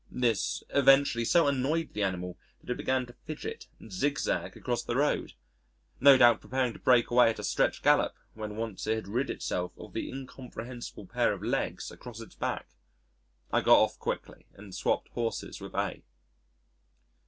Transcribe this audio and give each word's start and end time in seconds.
This 0.09 0.63
eventually 0.71 1.23
so 1.23 1.45
annoyed 1.45 1.93
the 1.93 2.01
animal 2.01 2.35
that 2.59 2.71
it 2.71 2.77
began 2.77 3.05
to 3.05 3.13
fidget 3.13 3.67
and 3.79 3.93
zigzag 3.93 4.57
across 4.57 4.81
the 4.81 4.95
road 4.95 5.33
no 5.99 6.17
doubt 6.17 6.41
preparing 6.41 6.73
to 6.73 6.79
break 6.79 7.11
away 7.11 7.29
at 7.29 7.37
a 7.37 7.43
stretch 7.43 7.83
gallop 7.83 8.15
when 8.33 8.55
once 8.55 8.87
it 8.87 8.95
had 8.95 9.07
rid 9.07 9.29
itself 9.29 9.77
of 9.77 9.93
the 9.93 10.09
incomprehensible 10.09 11.05
pair 11.05 11.33
of 11.33 11.43
legs 11.43 11.91
across 11.91 12.19
its 12.19 12.33
back. 12.33 12.67
I 13.53 13.61
got 13.61 13.77
off 13.77 13.99
quickly 13.99 14.47
and 14.55 14.73
swopped 14.73 15.09
horses 15.09 15.61
with 15.61 15.75
A 15.75 16.01